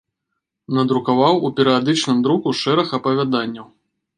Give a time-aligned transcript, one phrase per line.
[0.77, 3.67] Надрукаваў у перыядычным друку шэраг апавяданняў.